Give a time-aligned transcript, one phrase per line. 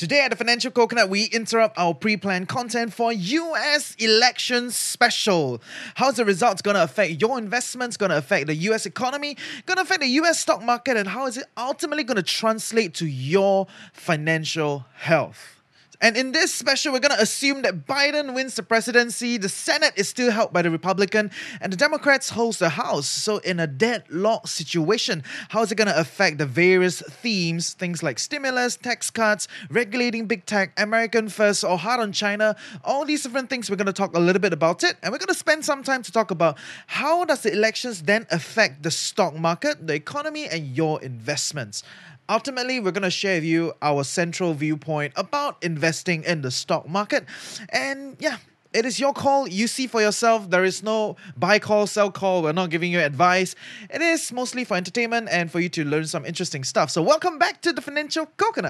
[0.00, 5.60] Today at the Financial Coconut, we interrupt our pre planned content for US election special.
[5.94, 9.36] How's the results going to affect your investments, going to affect the US economy,
[9.66, 12.94] going to affect the US stock market, and how is it ultimately going to translate
[12.94, 15.59] to your financial health?
[16.00, 19.92] And in this special, we're going to assume that Biden wins the presidency, the Senate
[19.96, 21.30] is still held by the Republican,
[21.60, 23.06] and the Democrats hold the House.
[23.06, 28.02] So, in a deadlock situation, how is it going to affect the various themes, things
[28.02, 32.56] like stimulus, tax cuts, regulating big tech, American first, or hard on China?
[32.82, 34.96] All these different things, we're going to talk a little bit about it.
[35.02, 38.26] And we're going to spend some time to talk about how does the elections then
[38.30, 41.82] affect the stock market, the economy, and your investments.
[42.30, 46.88] Ultimately, we're going to share with you our central viewpoint about investing in the stock
[46.88, 47.24] market.
[47.70, 48.36] And yeah,
[48.72, 49.48] it is your call.
[49.48, 50.48] You see for yourself.
[50.48, 52.44] There is no buy call, sell call.
[52.44, 53.56] We're not giving you advice.
[53.92, 56.92] It is mostly for entertainment and for you to learn some interesting stuff.
[56.92, 58.69] So, welcome back to the Financial Coconut.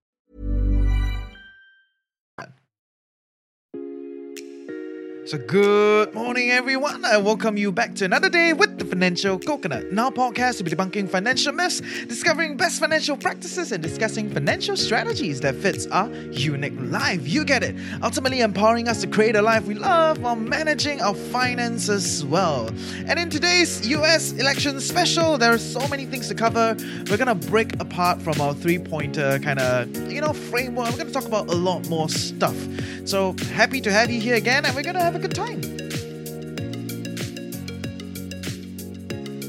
[5.23, 7.05] So, good morning, everyone.
[7.05, 9.91] I welcome you back to another day with the Financial Coconut.
[9.91, 15.39] Now, podcast, we'll be debunking financial myths, discovering best financial practices, and discussing financial strategies
[15.41, 17.27] that fits our unique life.
[17.27, 17.75] You get it.
[18.01, 22.71] Ultimately, empowering us to create a life we love while managing our finances well.
[23.05, 26.75] And in today's US election special, there are so many things to cover.
[27.11, 30.89] We're gonna break apart from our three-pointer kind of, you know, framework.
[30.89, 32.57] We're gonna talk about a lot more stuff.
[33.05, 35.61] So happy to have you here again, and we're gonna have a good time.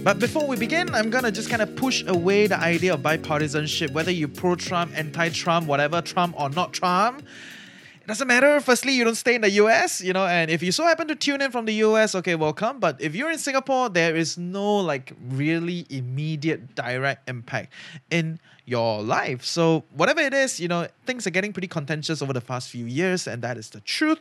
[0.03, 3.93] But before we begin, I'm gonna just kind of push away the idea of bipartisanship,
[3.93, 7.23] whether you're pro Trump, anti Trump, whatever, Trump or not Trump.
[8.01, 8.61] It doesn't matter.
[8.61, 11.15] Firstly, you don't stay in the US, you know, and if you so happen to
[11.15, 12.81] tune in from the US, okay, welcome.
[12.81, 17.73] But if you're in Singapore, there is no like really immediate direct impact
[18.11, 19.45] in your life.
[19.45, 22.87] So, whatever it is, you know, things are getting pretty contentious over the past few
[22.87, 24.19] years, and that is the truth.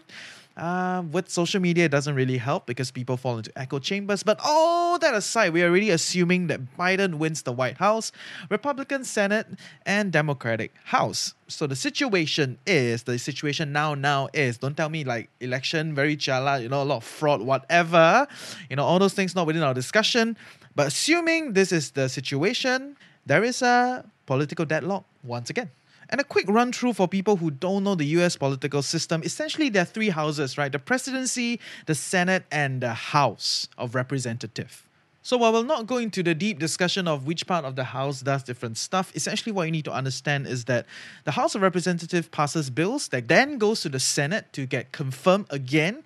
[0.62, 4.22] Uh, with social media, it doesn't really help because people fall into echo chambers.
[4.22, 8.12] But all that aside, we are already assuming that Biden wins the White House,
[8.48, 9.48] Republican Senate,
[9.88, 11.34] and Democratic House.
[11.48, 13.96] So the situation is the situation now.
[13.96, 17.42] Now is don't tell me like election very chala, you know, a lot of fraud,
[17.42, 18.28] whatever.
[18.70, 20.38] You know, all those things not within our discussion.
[20.76, 25.72] But assuming this is the situation, there is a political deadlock once again.
[26.12, 29.22] And a quick run through for people who don't know the US political system.
[29.24, 30.72] Essentially, there are three houses, right?
[30.72, 34.86] The presidency, the Senate, and the House of Representative.
[35.24, 38.22] So while we'll not go into the deep discussion of which part of the House
[38.22, 40.88] does different stuff, essentially what you need to understand is that
[41.26, 45.46] the House of Representative passes bills that then goes to the Senate to get confirmed
[45.52, 46.04] again,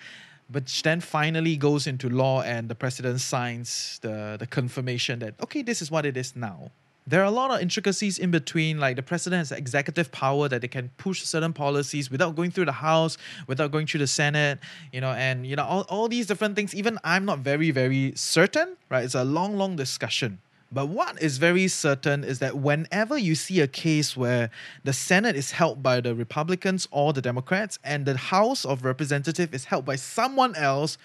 [0.51, 5.61] which then finally goes into law and the president signs the, the confirmation that okay,
[5.61, 6.71] this is what it is now
[7.07, 8.79] there are a lot of intricacies in between.
[8.79, 12.65] Like the president has executive power that they can push certain policies without going through
[12.65, 13.17] the House,
[13.47, 14.59] without going through the Senate,
[14.91, 16.73] you know, and you know all, all these different things.
[16.73, 18.77] Even I'm not very very certain.
[18.89, 20.39] Right, it's a long long discussion.
[20.71, 24.49] But what is very certain is that whenever you see a case where
[24.83, 29.53] the Senate is held by the Republicans or the Democrats and the House of Representatives
[29.53, 30.97] is held by someone else,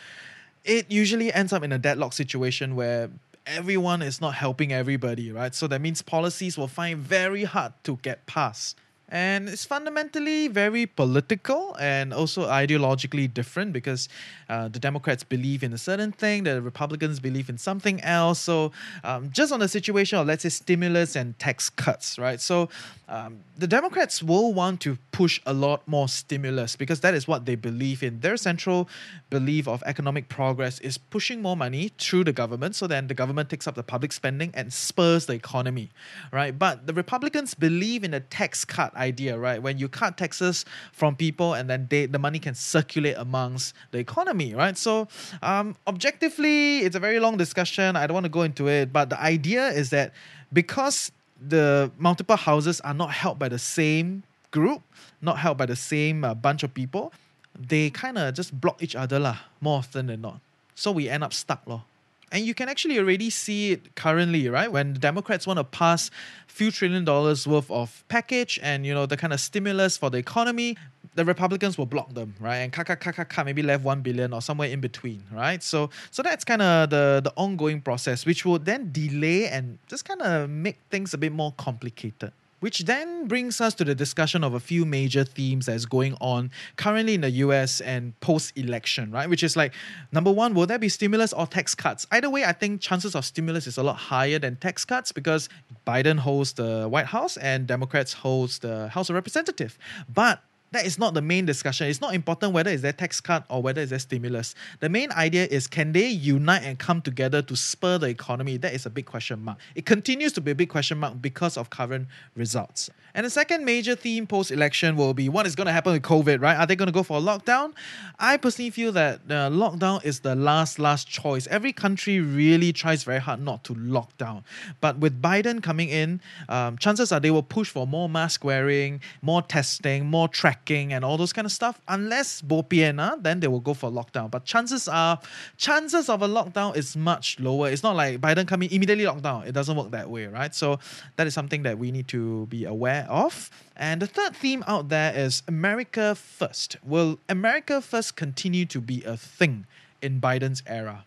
[0.65, 3.10] it usually ends up in a deadlock situation where
[3.50, 5.55] everyone is not helping everybody, right?
[5.55, 8.78] So that means policies will find very hard to get passed.
[9.10, 14.09] And it's fundamentally very political and also ideologically different because
[14.48, 18.38] uh, the Democrats believe in a certain thing, the Republicans believe in something else.
[18.38, 18.72] So,
[19.04, 22.41] um, just on the situation of, let's say, stimulus and tax cuts, right?
[22.41, 22.69] So,
[23.09, 27.45] um, the Democrats will want to push a lot more stimulus because that is what
[27.45, 28.21] they believe in.
[28.21, 28.89] Their central
[29.28, 33.51] belief of economic progress is pushing more money through the government so then the government
[33.51, 35.91] takes up the public spending and spurs the economy,
[36.33, 36.56] right?
[36.59, 39.61] But the Republicans believe in a tax cut idea, right?
[39.63, 43.99] When you cut taxes from people and then they, the money can circulate amongst the
[43.99, 44.77] economy, right?
[44.77, 45.09] So,
[45.43, 47.97] um, objectively, it's a very long discussion.
[47.97, 50.13] I don't want to go into it, but the idea is that
[50.53, 51.11] because
[51.41, 54.83] the multiple houses are not held by the same group,
[55.23, 57.13] not held by the same uh, bunch of people,
[57.59, 60.41] they kind of just block each other lah, more often than not.
[60.75, 61.83] So we end up stuck lor.
[62.32, 64.71] And you can actually already see it currently, right?
[64.71, 66.10] When Democrats want to pass
[66.47, 70.18] few trillion dollars worth of package and you know the kind of stimulus for the
[70.18, 70.77] economy,
[71.15, 72.59] the Republicans will block them, right?
[72.59, 75.62] And kaka kaka kaka maybe left one billion or somewhere in between, right?
[75.62, 80.04] So so that's kind of the the ongoing process, which will then delay and just
[80.04, 82.32] kind of make things a bit more complicated.
[82.60, 86.51] Which then brings us to the discussion of a few major themes that's going on
[86.77, 89.28] currently in the US and post election, right?
[89.28, 89.72] Which is like,
[90.12, 92.07] number one, will there be stimulus or tax cuts?
[92.10, 95.48] Either way, I think chances of stimulus is a lot higher than tax cuts because
[95.86, 99.78] Biden holds the White House and Democrats holds the House of Representatives.
[100.13, 100.42] But
[100.72, 101.89] that is not the main discussion.
[101.89, 104.55] It's not important whether it's their tax cut or whether it's their stimulus.
[104.78, 108.57] The main idea is can they unite and come together to spur the economy?
[108.57, 109.59] That is a big question mark.
[109.75, 112.07] It continues to be a big question mark because of current
[112.37, 112.89] results.
[113.13, 116.03] And the second major theme post election will be what is going to happen with
[116.03, 116.57] COVID, right?
[116.57, 117.73] Are they going to go for a lockdown?
[118.21, 121.49] I personally feel that the lockdown is the last, last choice.
[121.49, 124.45] Every country really tries very hard not to lock down.
[124.81, 129.01] But with Biden coming in, um, chances are they will push for more mask wearing,
[129.23, 131.80] more testing, more tracking and all those kind of stuff.
[131.89, 134.30] Unless bo uh, then they will go for lockdown.
[134.30, 135.18] But chances are,
[135.57, 137.68] chances of a lockdown is much lower.
[137.68, 139.47] It's not like Biden coming immediately lockdown.
[139.47, 140.54] It doesn't work that way, right?
[140.54, 140.78] So
[141.16, 143.51] that is something that we need to be aware of.
[143.77, 146.77] And the third theme out there is America First.
[146.84, 149.66] Will America First continue to be a thing
[150.03, 151.04] in Biden's era?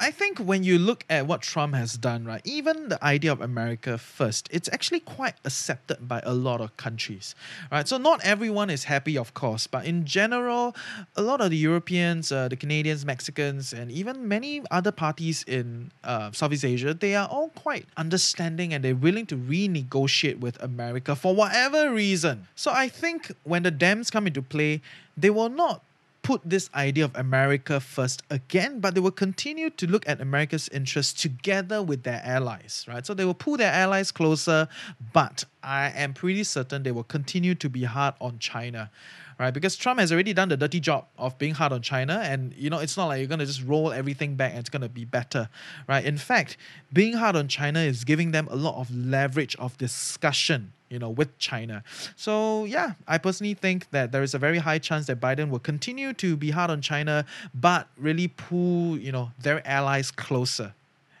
[0.00, 3.42] I think when you look at what Trump has done, right, even the idea of
[3.42, 7.34] America first, it's actually quite accepted by a lot of countries,
[7.70, 7.86] right?
[7.86, 10.74] So not everyone is happy, of course, but in general,
[11.16, 15.92] a lot of the Europeans, uh, the Canadians, Mexicans, and even many other parties in
[16.02, 21.14] uh, Southeast Asia, they are all quite understanding and they're willing to renegotiate with America
[21.14, 22.46] for whatever reason.
[22.54, 24.80] So I think when the Dems come into play,
[25.14, 25.82] they will not
[26.30, 30.68] put this idea of America first again, but they will continue to look at America's
[30.68, 33.04] interests together with their allies, right?
[33.04, 34.68] So they will pull their allies closer,
[35.12, 38.92] but I am pretty certain they will continue to be hard on China
[39.40, 39.54] right?
[39.54, 42.68] Because Trump has already done the dirty job of being hard on China, and you
[42.68, 45.48] know it's not like you're gonna just roll everything back and it's gonna be better,
[45.88, 46.04] right?
[46.04, 46.58] In fact,
[46.92, 51.08] being hard on China is giving them a lot of leverage of discussion, you know,
[51.08, 51.82] with China.
[52.16, 55.60] So yeah, I personally think that there is a very high chance that Biden will
[55.60, 60.74] continue to be hard on China, but really pull you know their allies closer.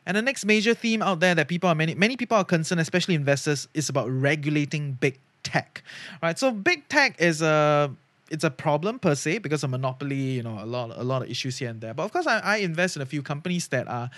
[0.06, 2.80] And the next major theme out there that people are many many people are concerned,
[2.80, 5.82] especially investors, is about regulating big tech.
[6.22, 6.38] Right.
[6.38, 7.94] So big tech is a
[8.30, 11.30] it's a problem per se because of monopoly, you know, a lot a lot of
[11.30, 11.94] issues here and there.
[11.94, 14.10] But of course, I, I invest in a few companies that are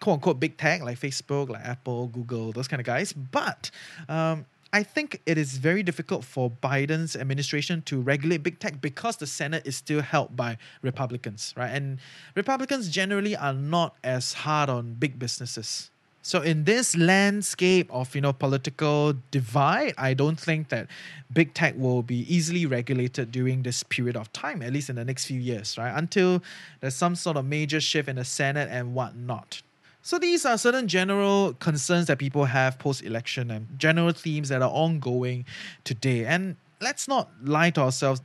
[0.00, 3.12] quote unquote big tech like Facebook, like Apple, Google, those kind of guys.
[3.12, 3.70] But
[4.08, 9.16] um, I think it is very difficult for Biden's administration to regulate big tech because
[9.16, 11.70] the Senate is still held by Republicans, right?
[11.70, 11.98] And
[12.34, 15.90] Republicans generally are not as hard on big businesses.
[16.20, 20.88] So in this landscape of you know political divide, I don't think that
[21.32, 25.06] big tech will be easily regulated during this period of time, at least in the
[25.06, 25.96] next few years, right?
[25.96, 26.42] Until
[26.80, 29.62] there's some sort of major shift in the Senate and whatnot.
[30.06, 34.70] So these are certain general concerns that people have post-election and general themes that are
[34.70, 35.44] ongoing
[35.82, 36.24] today.
[36.24, 38.20] And let's not lie to ourselves.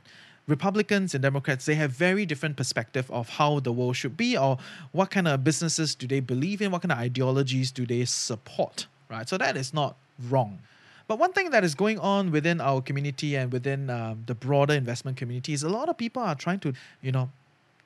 [0.46, 4.58] Republicans and Democrats, they have very different perspective of how the world should be or
[4.92, 8.86] what kind of businesses do they believe in, what kind of ideologies do they support,
[9.10, 9.28] right?
[9.28, 9.96] So that is not
[10.30, 10.60] wrong.
[11.08, 14.74] But one thing that is going on within our community and within um, the broader
[14.74, 17.28] investment community is a lot of people are trying to, you know,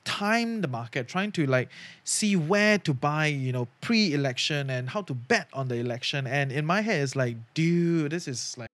[0.07, 1.69] time the market, trying to like
[2.05, 6.27] see where to buy, you know, pre-election and how to bet on the election.
[6.27, 8.71] And in my head, it's like, dude, this is like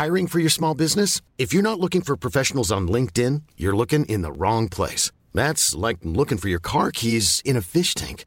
[0.00, 1.20] Hiring for your small business?
[1.36, 5.12] If you're not looking for professionals on LinkedIn, you're looking in the wrong place.
[5.34, 8.24] That's like looking for your car keys in a fish tank.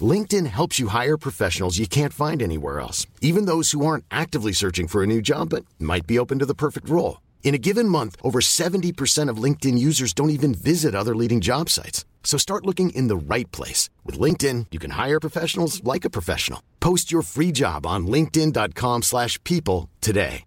[0.00, 4.50] LinkedIn helps you hire professionals you can't find anywhere else, even those who aren't actively
[4.52, 7.18] searching for a new job but might be open to the perfect role.
[7.44, 11.68] In a given month, over 70% of LinkedIn users don't even visit other leading job
[11.68, 12.04] sites.
[12.24, 13.90] So start looking in the right place.
[14.02, 16.60] With LinkedIn, you can hire professionals like a professional.
[16.80, 20.44] Post your free job on linkedin.com slash people today.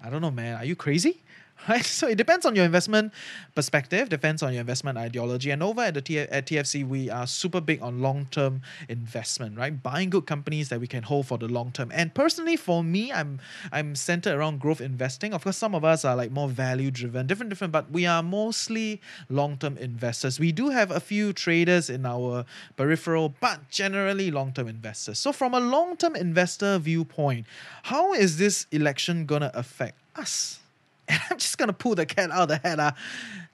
[0.00, 0.56] I don't know, man.
[0.56, 1.24] Are you crazy?
[1.68, 1.84] Right?
[1.98, 3.12] So it depends on your investment
[3.54, 5.50] perspective, depends on your investment ideology.
[5.50, 9.56] And over at the T- at TFC, we are super big on long term investment,
[9.58, 9.82] right?
[9.82, 11.90] Buying good companies that we can hold for the long term.
[11.92, 13.40] And personally, for me, I'm
[13.72, 15.34] I'm centered around growth investing.
[15.34, 18.22] Of course, some of us are like more value driven, different, different, but we are
[18.22, 20.38] mostly long term investors.
[20.38, 22.44] We do have a few traders in our
[22.76, 25.18] peripheral, but generally long term investors.
[25.18, 27.46] So from a long term investor viewpoint,
[27.84, 30.60] how is this election gonna affect us?
[31.08, 32.78] And I'm just gonna pull the cat out of the hat.
[32.78, 32.92] Uh.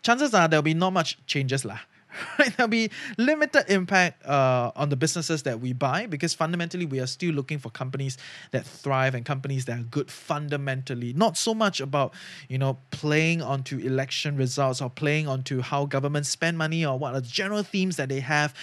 [0.02, 1.78] chances are there'll be not much changes lah.
[2.38, 2.56] Right?
[2.56, 7.08] There'll be limited impact uh, on the businesses that we buy because fundamentally we are
[7.08, 8.18] still looking for companies
[8.52, 11.12] that thrive and companies that are good fundamentally.
[11.12, 12.14] Not so much about
[12.49, 17.14] you know playing onto election results or playing onto how governments spend money or what
[17.14, 18.54] are the general themes that they have.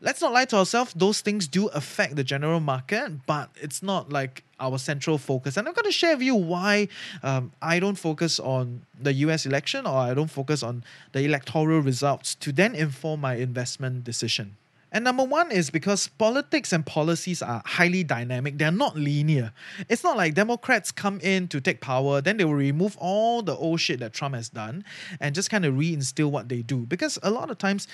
[0.00, 4.10] Let's not lie to ourselves; those things do affect the general market, but it's not
[4.10, 5.56] like our central focus.
[5.56, 6.88] And I'm going to share with you why
[7.22, 11.80] um, I don't focus on the US election or I don't focus on the electoral
[11.80, 14.56] results to then inform my investment decision.
[14.92, 18.56] And number one is because politics and policies are highly dynamic.
[18.56, 19.52] They're not linear.
[19.90, 23.54] It's not like Democrats come in to take power, then they will remove all the
[23.56, 24.84] old shit that Trump has done
[25.20, 26.86] and just kind of reinstill what they do.
[26.86, 27.88] Because a lot of times,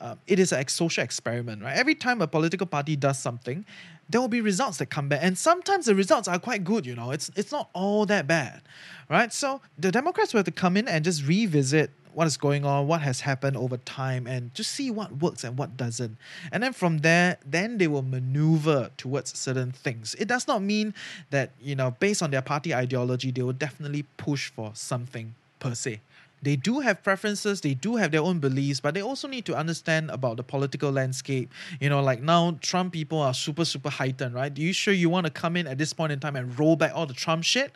[0.00, 1.76] uh, it is a social experiment, right?
[1.76, 3.64] Every time a political party does something,
[4.08, 6.86] there will be results that come back, and sometimes the results are quite good.
[6.86, 8.62] You know, it's it's not all that bad,
[9.08, 9.32] right?
[9.32, 12.88] So the Democrats will have to come in and just revisit what is going on,
[12.88, 16.16] what has happened over time, and just see what works and what doesn't.
[16.50, 20.16] And then from there, then they will maneuver towards certain things.
[20.18, 20.94] It does not mean
[21.30, 25.74] that you know, based on their party ideology, they will definitely push for something per
[25.74, 26.00] se
[26.42, 29.56] they do have preferences they do have their own beliefs but they also need to
[29.56, 31.52] understand about the political landscape.
[31.80, 34.52] You know like now trump people are super super heightened right?
[34.52, 36.76] Do you sure you want to come in at this point in time and roll
[36.76, 37.72] back all the trump shit?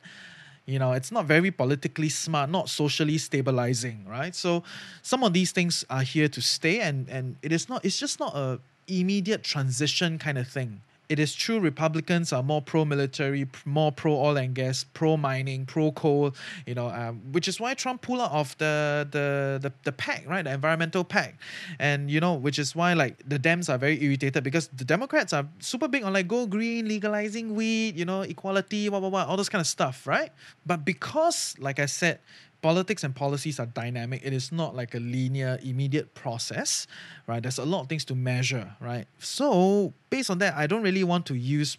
[0.66, 4.34] You know it's not very politically smart not socially stabilizing right?
[4.34, 4.62] So
[5.02, 8.20] some of these things are here to stay and and it is not it's just
[8.20, 10.80] not a immediate transition kind of thing
[11.12, 16.34] it is true Republicans are more pro-military, more pro-oil and gas, pro-mining, pro-coal,
[16.66, 20.26] you know, um, which is why Trump pulled out of the, the the the pact,
[20.26, 21.38] right, the environmental pact,
[21.78, 25.34] and you know, which is why like the Dems are very irritated because the Democrats
[25.34, 29.24] are super big on like go green, legalizing weed, you know, equality, blah blah blah,
[29.24, 30.30] all those kind of stuff, right?
[30.64, 32.20] But because, like I said,
[32.62, 34.22] politics and policies are dynamic.
[34.24, 36.86] It is not like a linear, immediate process,
[37.26, 37.42] right?
[37.42, 39.06] There's a lot of things to measure, right?
[39.18, 41.76] So, based on that, I don't really want to use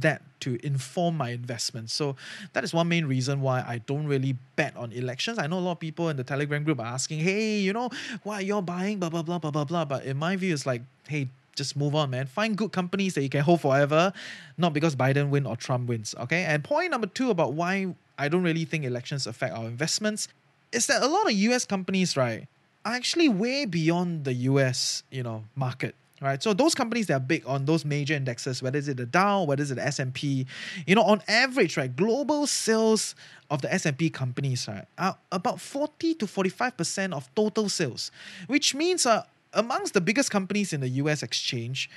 [0.00, 1.92] that to inform my investments.
[1.92, 2.16] So
[2.52, 5.38] that is one main reason why I don't really bet on elections.
[5.38, 7.90] I know a lot of people in the Telegram group are asking, hey, you know,
[8.24, 9.84] why you're buying, blah, blah, blah, blah, blah, blah.
[9.84, 12.26] But in my view, it's like, hey, just move on, man.
[12.26, 14.12] Find good companies that you can hold forever,
[14.58, 16.14] not because Biden win or Trump wins.
[16.18, 16.44] Okay.
[16.44, 20.28] And point number two about why I don't really think elections affect our investments
[20.72, 22.46] is that a lot of US companies, right,
[22.84, 25.94] are actually way beyond the US, you know, market.
[26.22, 29.42] Right, so those companies that are big on those major indexes, whether it's the Dow,
[29.42, 30.46] whether it's the S and P,
[30.86, 33.14] you know, on average, right, global sales
[33.50, 37.28] of the S and P companies, right, are about forty to forty five percent of
[37.34, 38.10] total sales,
[38.46, 41.22] which means, uh, amongst the biggest companies in the U.S.
[41.22, 41.90] exchange,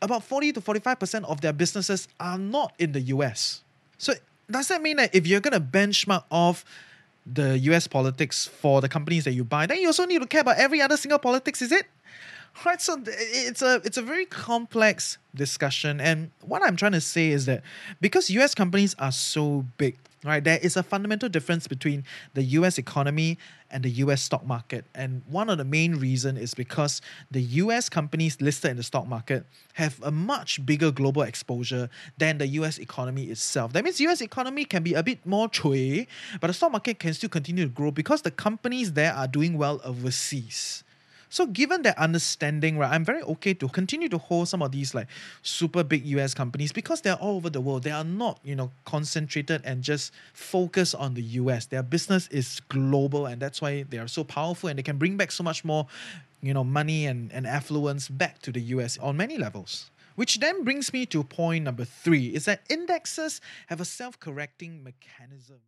[0.00, 3.64] about forty to forty five percent of their businesses are not in the U.S.
[3.98, 4.14] So
[4.50, 6.64] does that mean that if you're going to benchmark off
[7.26, 10.40] the US politics for the companies that you buy, then you also need to care
[10.40, 11.86] about every other single politics, is it?
[12.64, 17.28] Right, so it's a it's a very complex discussion, and what I'm trying to say
[17.28, 17.62] is that
[18.00, 18.54] because U.S.
[18.54, 22.76] companies are so big, right, there is a fundamental difference between the U.S.
[22.76, 23.38] economy
[23.70, 24.84] and the US stock market.
[24.94, 27.00] And one of the main reason is because
[27.30, 32.38] the US companies listed in the stock market have a much bigger global exposure than
[32.38, 33.72] the US economy itself.
[33.72, 36.08] That means US economy can be a bit more chui,
[36.40, 39.56] but the stock market can still continue to grow because the companies there are doing
[39.56, 40.82] well overseas.
[41.30, 44.94] So given that understanding, right, I'm very okay to continue to hold some of these
[44.94, 45.08] like
[45.42, 47.82] super big US companies because they're all over the world.
[47.82, 51.66] They are not, you know, concentrated and just focused on the US.
[51.66, 55.16] Their business is global and that's why they are so powerful and they can bring
[55.16, 55.86] back so much more,
[56.42, 59.90] you know, money and, and affluence back to the US on many levels.
[60.14, 65.60] Which then brings me to point number three is that indexes have a self-correcting mechanism.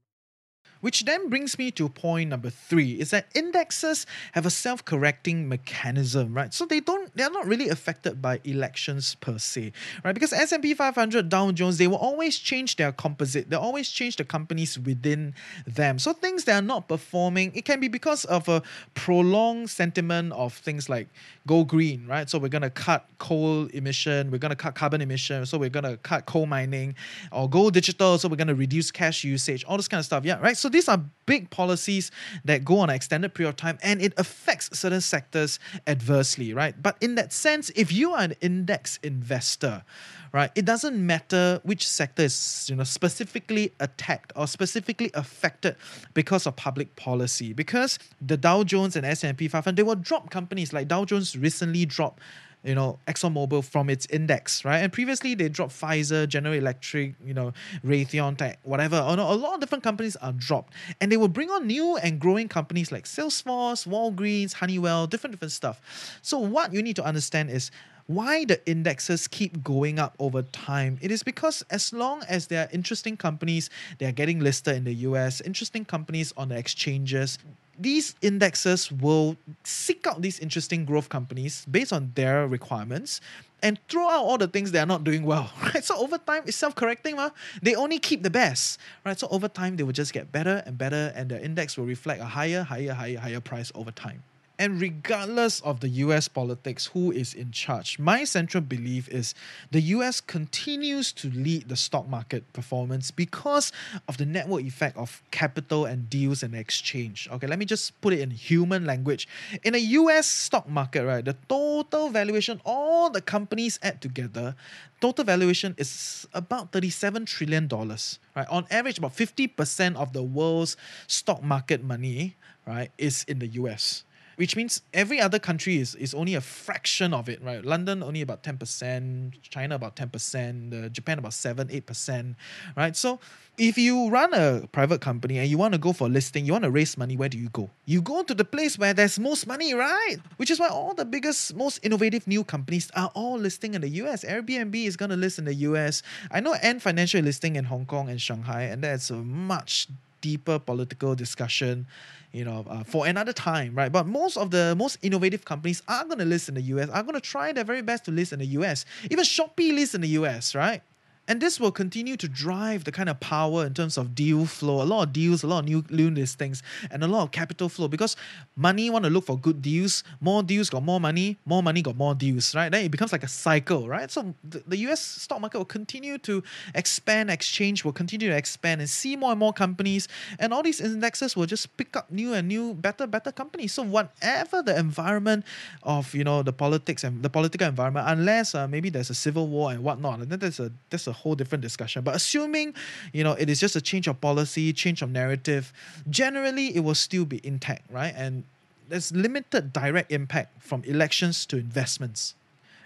[0.81, 6.33] Which then brings me to point number three is that indexes have a self-correcting mechanism,
[6.33, 6.55] right?
[6.55, 9.73] So they don't they're not really affected by elections per se,
[10.05, 10.15] right?
[10.15, 13.51] Because S&P 500, Dow Jones, they will always change their composite.
[13.51, 15.35] They always change the companies within
[15.67, 15.99] them.
[15.99, 18.63] So things that are not performing, it can be because of a
[18.95, 21.09] prolonged sentiment of things like
[21.47, 22.31] go green, right?
[22.31, 26.25] So we're gonna cut coal emission, we're gonna cut carbon emission, so we're gonna cut
[26.27, 26.95] coal mining,
[27.33, 30.25] or go digital, so we're gonna reduce cash usage, all this kind of stuff.
[30.25, 30.57] Yeah, right.
[30.57, 32.11] So these are big policies
[32.45, 36.75] that go on an extended period of time and it affects certain sectors adversely, right?
[36.83, 39.85] But in that sense, if you are an index investor,
[40.33, 45.77] right, it doesn't matter which sector is you know specifically attacked or specifically affected
[46.15, 47.53] because of public policy.
[47.53, 51.85] Because the Dow Jones and S&P 500, they will drop companies like Dow Jones recently
[51.85, 52.21] dropped
[52.63, 54.79] you know, ExxonMobil from its index, right?
[54.79, 57.53] And previously they dropped Pfizer, General Electric, you know,
[57.85, 58.97] Raytheon Tech, whatever.
[58.97, 60.75] Oh, a lot of different companies are dropped.
[61.01, 65.53] And they will bring on new and growing companies like Salesforce, Walgreens, Honeywell, different different
[65.53, 66.19] stuff.
[66.23, 67.71] So what you need to understand is
[68.15, 70.99] why the indexes keep going up over time.
[71.01, 74.85] It is because as long as there are interesting companies, they are getting listed in
[74.85, 77.39] the US, interesting companies on the exchanges,
[77.79, 83.21] these indexes will seek out these interesting growth companies based on their requirements
[83.63, 85.85] and throw out all the things they are not doing well, right?
[85.85, 87.31] So over time, it's self-correcting, ma.
[87.63, 89.19] They only keep the best, right?
[89.19, 92.21] So over time, they will just get better and better, and the index will reflect
[92.21, 94.23] a higher, higher, higher, higher price over time.
[94.61, 99.35] And regardless of the US politics, who is in charge, my central belief is
[99.71, 103.73] the US continues to lead the stock market performance because
[104.07, 107.27] of the network effect of capital and deals and exchange.
[107.33, 109.27] Okay, let me just put it in human language.
[109.65, 114.55] In a US stock market, right, the total valuation, all the companies add together,
[115.01, 117.67] total valuation is about $37 trillion.
[117.67, 118.49] Right?
[118.51, 120.77] On average, about 50% of the world's
[121.07, 122.37] stock market money
[122.67, 124.05] right, is in the US
[124.41, 127.63] which means every other country is, is only a fraction of it, right?
[127.63, 132.35] London only about 10%, China about 10%, uh, Japan about 7 8%,
[132.75, 132.97] right?
[132.97, 133.21] So
[133.59, 136.65] if you run a private company and you want to go for listing, you want
[136.65, 137.69] to raise money, where do you go?
[137.85, 140.17] You go to the place where there's most money, right?
[140.39, 143.91] Which is why all the biggest, most innovative new companies are all listing in the
[144.01, 144.25] US.
[144.25, 146.03] Airbnb is going to list in the US.
[146.31, 149.89] I know Ant Financial listing in Hong Kong and Shanghai, and that's a much
[150.21, 151.87] deeper political discussion
[152.33, 153.91] you know, uh, for another time, right?
[153.91, 157.03] But most of the most innovative companies are going to list in the US, are
[157.03, 158.85] going to try their very best to list in the US.
[159.11, 160.83] Even Shopee lists in the US, right?
[161.31, 164.83] And this will continue to drive the kind of power in terms of deal flow,
[164.83, 166.61] a lot of deals, a lot of new, new listings,
[166.91, 168.17] and a lot of capital flow because
[168.57, 170.03] money want to look for good deals.
[170.21, 172.69] More deals got more money, more money got more deals, right?
[172.69, 174.11] Then it becomes like a cycle, right?
[174.11, 176.43] So the, the US stock market will continue to
[176.75, 180.09] expand, exchange will continue to expand and see more and more companies,
[180.41, 183.73] and all these indexes will just pick up new and new, better, better companies.
[183.73, 185.45] So whatever the environment
[185.85, 189.47] of you know the politics and the political environment, unless uh, maybe there's a civil
[189.47, 192.03] war and whatnot, then there's a there's a whole different discussion.
[192.03, 192.75] But assuming,
[193.13, 195.73] you know, it is just a change of policy, change of narrative,
[196.09, 198.15] generally it will still be intact, right?
[198.17, 198.45] And
[198.89, 202.35] there's limited direct impact from elections to investments.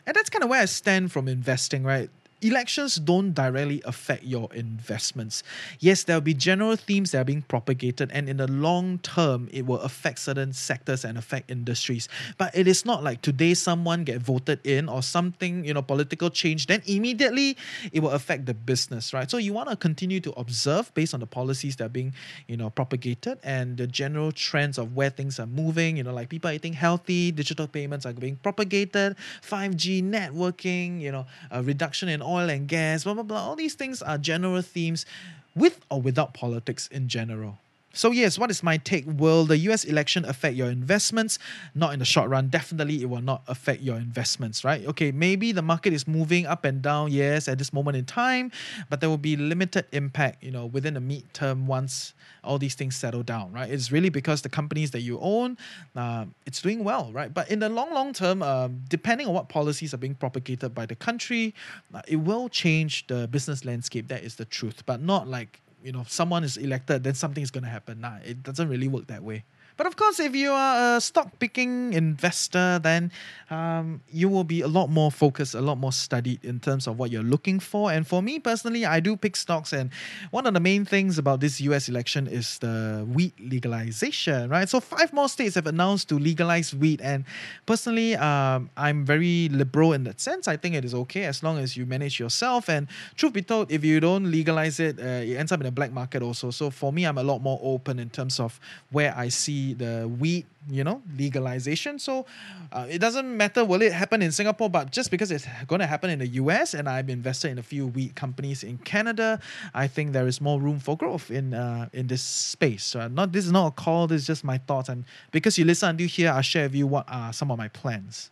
[0.06, 2.10] And that's kind of where I stand from investing, right?
[2.44, 5.42] Elections don't directly affect your investments.
[5.80, 9.48] Yes, there will be general themes that are being propagated, and in the long term,
[9.52, 12.08] it will affect certain sectors and affect industries.
[12.36, 16.30] But it is not like today someone get voted in or something, you know, political
[16.30, 17.56] change, then immediately
[17.92, 19.30] it will affect the business, right?
[19.30, 22.12] So you want to continue to observe based on the policies that are being,
[22.48, 26.28] you know, propagated and the general trends of where things are moving, you know, like
[26.28, 32.20] people eating healthy, digital payments are being propagated, 5G networking, you know, a reduction in
[32.34, 33.38] oil and gas, blah, blah, blah.
[33.38, 35.06] All these things are general themes
[35.54, 37.58] with or without politics in general.
[37.94, 39.04] So, yes, what is my take?
[39.06, 41.38] Will the US election affect your investments?
[41.74, 42.48] Not in the short run.
[42.48, 44.84] Definitely, it will not affect your investments, right?
[44.86, 48.50] Okay, maybe the market is moving up and down, yes, at this moment in time,
[48.90, 52.96] but there will be limited impact, you know, within the midterm once all these things
[52.96, 53.70] settle down, right?
[53.70, 55.56] It's really because the companies that you own,
[55.96, 57.32] uh, it's doing well, right?
[57.32, 60.84] But in the long, long term, uh, depending on what policies are being propagated by
[60.86, 61.54] the country,
[61.94, 64.08] uh, it will change the business landscape.
[64.08, 67.50] That is the truth, but not like you know someone is elected then something is
[67.50, 68.00] going to happen.
[68.00, 69.44] Nah it doesn't really work that way
[69.76, 73.10] but of course, if you are a stock picking investor, then
[73.50, 76.96] um, you will be a lot more focused, a lot more studied in terms of
[76.96, 77.90] what you're looking for.
[77.90, 79.72] And for me personally, I do pick stocks.
[79.72, 79.90] And
[80.30, 84.68] one of the main things about this US election is the weed legalization, right?
[84.68, 87.00] So, five more states have announced to legalize weed.
[87.00, 87.24] And
[87.66, 90.46] personally, um, I'm very liberal in that sense.
[90.46, 92.68] I think it is okay as long as you manage yourself.
[92.68, 95.72] And truth be told, if you don't legalize it, uh, it ends up in the
[95.72, 96.52] black market also.
[96.52, 98.60] So, for me, I'm a lot more open in terms of
[98.90, 101.98] where I see the weed you know legalization.
[101.98, 102.26] So
[102.72, 105.86] uh, it doesn't matter will it happen in singapore but just because it's going to
[105.86, 109.38] happen in the us and i've invested in a few weed companies in canada
[109.74, 112.84] i think there is more room for growth in uh, in this space.
[112.84, 114.88] So not this is not a call this is just my thoughts.
[114.88, 117.68] And because you listen until here i share with you what are some of my
[117.68, 118.30] plans.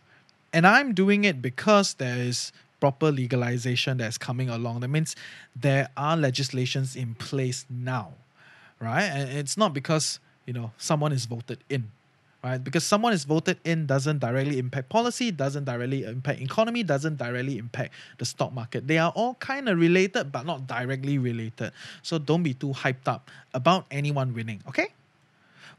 [0.51, 4.81] And i'm doing it because there is proper legalization that's coming along.
[4.81, 5.15] That means
[5.55, 8.11] there are legislations in place now
[8.83, 9.03] right?
[9.03, 11.89] And it's not because you know someone is voted in
[12.43, 12.61] right?
[12.61, 17.57] Because someone is voted in doesn't directly impact policy doesn't directly impact economy doesn't directly
[17.57, 18.85] impact the stock market.
[18.85, 21.71] They are all kind of related but not directly related.
[22.01, 24.89] So don't be too hyped up about anyone winning okay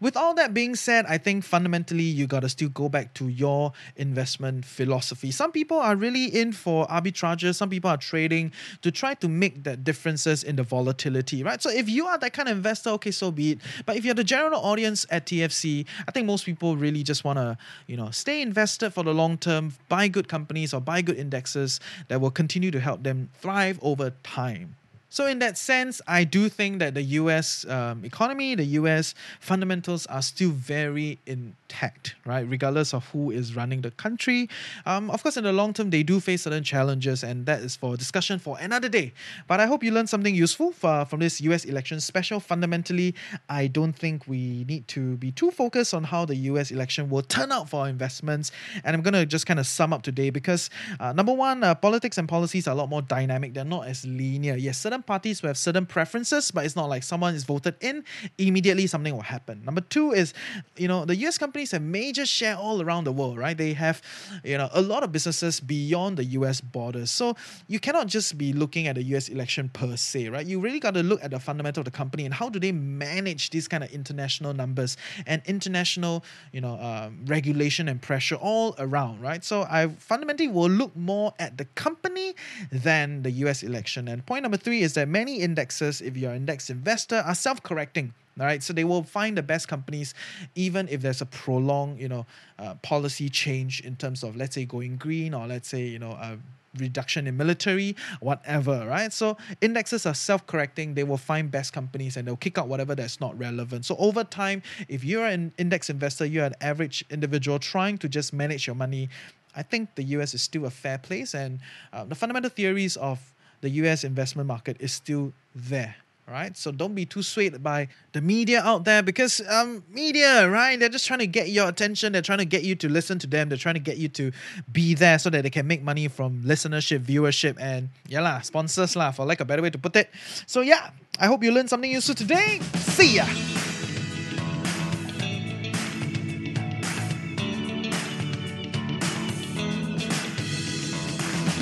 [0.01, 3.29] with all that being said, I think fundamentally you got to still go back to
[3.29, 5.31] your investment philosophy.
[5.31, 8.53] Some people are really in for arbitrages, some people are trading
[8.83, 11.63] to try to make that differences in the volatility, right?
[11.63, 13.59] So if you are that kind of investor, okay, so be it.
[13.87, 17.39] But if you're the general audience at TFC, I think most people really just want
[17.39, 21.17] to, you know, stay invested for the long term, buy good companies or buy good
[21.17, 24.77] indexes that will continue to help them thrive over time.
[25.15, 30.07] So, in that sense, I do think that the US um, economy, the US fundamentals
[30.07, 32.41] are still very intact, right?
[32.41, 34.49] Regardless of who is running the country.
[34.85, 37.77] Um, of course, in the long term, they do face certain challenges, and that is
[37.77, 39.13] for discussion for another day.
[39.47, 42.41] But I hope you learned something useful for, from this US election special.
[42.41, 43.15] Fundamentally,
[43.49, 47.23] I don't think we need to be too focused on how the US election will
[47.23, 48.51] turn out for our investments.
[48.83, 51.77] And I'm going to just kind of sum up today because, uh, number one, uh,
[51.77, 54.57] politics and policies are a lot more dynamic, they're not as linear.
[54.57, 58.05] Yes, certain parties will have certain preferences, but it's not like someone is voted in,
[58.39, 59.63] immediately something will happen.
[59.65, 60.35] Number two is,
[60.77, 63.57] you know, the US companies have major share all around the world, right?
[63.57, 64.03] They have,
[64.43, 67.11] you know, a lot of businesses beyond the US borders.
[67.11, 67.37] So
[67.69, 70.47] you cannot just be looking at the US election per se, right?
[70.47, 72.73] You really got to look at the fundamental of the company and how do they
[72.73, 78.75] manage these kind of international numbers and international, you know, um, regulation and pressure all
[78.79, 79.45] around, right?
[79.45, 82.35] So I fundamentally will look more at the company
[82.71, 84.09] than the US election.
[84.09, 88.15] And point number three is that many indexes, if you're an index investor, are self-correcting.
[88.39, 90.13] All right, so they will find the best companies,
[90.57, 92.27] even if there's a prolonged, you know,
[92.59, 96.11] uh, policy change in terms of, let's say, going green or let's say, you know,
[96.11, 96.39] a
[96.79, 99.13] reduction in military, whatever, right?
[99.13, 100.95] So indexes are self-correcting.
[100.95, 103.85] They will find best companies and they'll kick out whatever that's not relevant.
[103.85, 108.33] So over time, if you're an index investor, you're an average individual trying to just
[108.33, 109.09] manage your money.
[109.57, 111.61] I think the US is still a fair place, and
[111.93, 113.21] uh, the fundamental theories of
[113.65, 115.97] the US investment market is still there.
[116.27, 120.81] Right, so don't be too swayed by the media out there because um media, right?
[120.81, 122.13] They're just trying to get your attention.
[122.17, 123.51] They're trying to get you to listen to them.
[123.51, 124.33] They're trying to get you to
[124.73, 128.97] be there so that they can make money from listenership, viewership, and yeah lah, sponsors
[128.97, 130.09] lah, for like a better way to put it.
[130.47, 132.61] So yeah, I hope you learned something useful today.
[132.89, 133.29] See ya.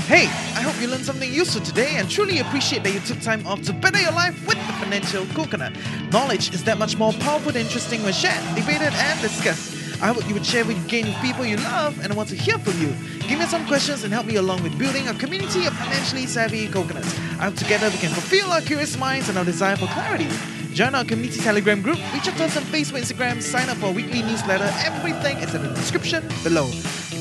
[0.07, 3.45] Hey, I hope you learned something useful today and truly appreciate that you took time
[3.49, 5.73] off to better your life with the Financial Coconut.
[6.13, 10.01] Knowledge is that much more powerful and interesting when shared, debated, and discussed.
[10.01, 12.61] I hope you would share with gain with people you love and want to hear
[12.61, 12.95] from you.
[13.27, 16.69] Give me some questions and help me along with building a community of financially savvy
[16.69, 17.13] coconuts.
[17.41, 20.29] I hope together we can fulfill our curious minds and our desire for clarity.
[20.75, 23.87] Join our community Telegram group, reach out to us on Facebook, Instagram, sign up for
[23.87, 24.71] our weekly newsletter.
[24.87, 26.71] Everything is in the description below.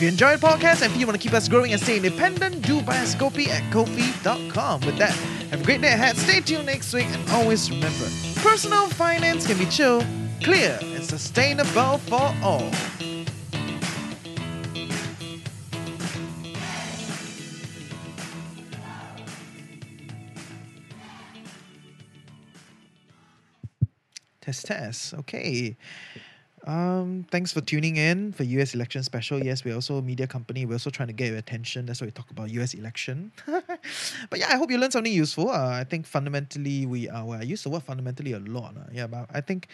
[0.01, 1.97] If you enjoy the podcast and if you want to keep us growing and stay
[1.97, 4.81] independent, do buy us Ko-fi at Ko-fi.com.
[4.81, 5.11] With that,
[5.51, 6.17] have a great day ahead.
[6.17, 10.03] Stay tuned next week and always remember, personal finance can be chill,
[10.41, 12.71] clear, and sustainable for all.
[24.41, 25.13] Test test.
[25.13, 25.77] Okay.
[26.67, 29.43] Um, thanks for tuning in for US election special.
[29.43, 30.65] Yes, we're also a media company.
[30.65, 31.86] We're also trying to get your attention.
[31.86, 33.32] That's why we talk about US election.
[34.30, 35.50] but yeah, I hope you learned something useful.
[35.50, 37.26] Uh, I think fundamentally we are.
[37.26, 38.78] Well, I use the word fundamentally a lot.
[38.78, 39.69] Uh, yeah, but I think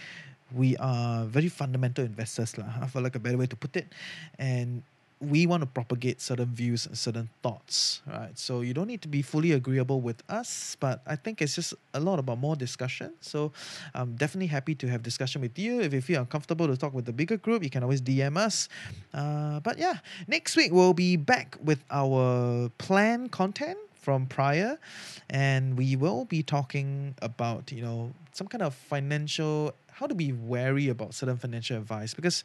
[0.56, 2.88] we are very fundamental investors, lah.
[2.92, 3.92] for like a better way to put it,
[4.40, 4.84] and
[5.20, 8.38] we want to propagate certain views and certain thoughts, right?
[8.38, 11.74] So you don't need to be fully agreeable with us, but I think it's just
[11.94, 13.14] a lot about more discussion.
[13.22, 13.52] So
[13.96, 15.82] I'm definitely happy to have discussion with you.
[15.82, 18.70] If you feel uncomfortable to talk with the bigger group, you can always DM us.
[19.14, 24.78] Uh, but yeah, next week we'll be back with our plan content from prior,
[25.30, 30.32] and we will be talking about you know some kind of financial how to be
[30.32, 32.44] wary about certain financial advice because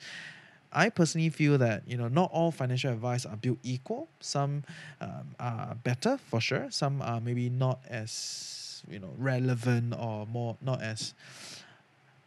[0.71, 4.09] I personally feel that you know not all financial advice are built equal.
[4.19, 4.63] Some
[5.01, 6.67] um, are better for sure.
[6.69, 11.13] Some are maybe not as you know relevant or more not as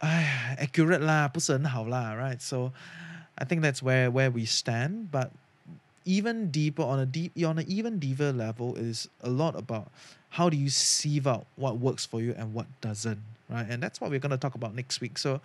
[0.01, 2.41] uh, accurate lah, 不是很好啦, right?
[2.41, 2.73] So
[3.37, 5.11] I think that's where where we stand.
[5.11, 5.31] But
[6.03, 9.91] even deeper on a deep on an even deeper level is a lot about
[10.29, 13.67] how do you sieve out what works for you and what doesn't, right?
[13.69, 15.17] And that's what we're gonna talk about next week.
[15.17, 15.41] So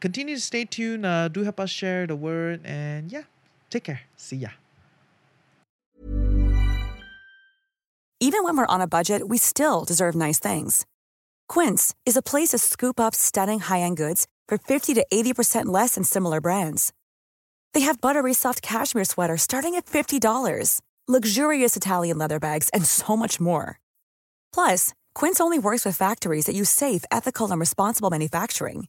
[0.00, 1.04] continue to stay tuned.
[1.06, 2.60] Uh, do help us share the word.
[2.64, 3.24] And yeah,
[3.70, 4.02] take care.
[4.16, 4.50] See ya.
[8.20, 10.84] Even when we're on a budget, we still deserve nice things.
[11.48, 15.66] Quince is a place to scoop up stunning high end goods for 50 to 80%
[15.66, 16.92] less than similar brands.
[17.74, 23.16] They have buttery soft cashmere sweaters starting at $50, luxurious Italian leather bags, and so
[23.16, 23.78] much more.
[24.52, 28.88] Plus, Quince only works with factories that use safe, ethical, and responsible manufacturing.